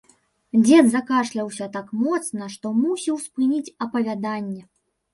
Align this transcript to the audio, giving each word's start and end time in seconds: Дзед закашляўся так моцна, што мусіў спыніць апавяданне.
Дзед 0.63 0.85
закашляўся 0.93 1.69
так 1.77 1.93
моцна, 2.01 2.49
што 2.57 2.75
мусіў 2.83 3.23
спыніць 3.29 3.73
апавяданне. 3.89 4.61